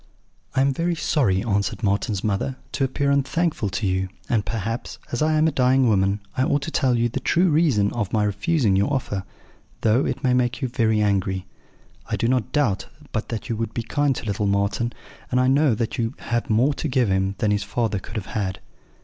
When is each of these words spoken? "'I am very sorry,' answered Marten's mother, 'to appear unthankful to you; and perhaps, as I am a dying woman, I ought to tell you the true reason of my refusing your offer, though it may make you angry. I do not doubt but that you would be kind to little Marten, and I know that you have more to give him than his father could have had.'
"'I 0.55 0.61
am 0.61 0.73
very 0.73 0.95
sorry,' 0.95 1.43
answered 1.45 1.83
Marten's 1.83 2.23
mother, 2.23 2.55
'to 2.71 2.83
appear 2.83 3.11
unthankful 3.11 3.69
to 3.69 3.85
you; 3.85 4.09
and 4.27 4.43
perhaps, 4.43 4.97
as 5.11 5.21
I 5.21 5.33
am 5.33 5.47
a 5.47 5.51
dying 5.51 5.87
woman, 5.87 6.21
I 6.35 6.41
ought 6.43 6.63
to 6.63 6.71
tell 6.71 6.97
you 6.97 7.07
the 7.07 7.19
true 7.19 7.51
reason 7.51 7.91
of 7.93 8.11
my 8.11 8.23
refusing 8.23 8.75
your 8.75 8.91
offer, 8.91 9.25
though 9.81 10.03
it 10.03 10.23
may 10.23 10.33
make 10.33 10.59
you 10.59 10.71
angry. 10.75 11.45
I 12.07 12.15
do 12.15 12.27
not 12.27 12.51
doubt 12.51 12.87
but 13.11 13.29
that 13.29 13.47
you 13.47 13.55
would 13.57 13.75
be 13.75 13.83
kind 13.83 14.15
to 14.15 14.25
little 14.25 14.47
Marten, 14.47 14.91
and 15.29 15.39
I 15.39 15.47
know 15.47 15.75
that 15.75 15.99
you 15.99 16.15
have 16.17 16.49
more 16.49 16.73
to 16.73 16.87
give 16.87 17.07
him 17.11 17.35
than 17.37 17.51
his 17.51 17.61
father 17.61 17.99
could 17.99 18.15
have 18.15 18.33
had.' 18.33 18.59